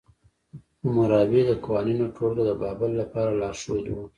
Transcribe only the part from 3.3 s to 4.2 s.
لارښود وه.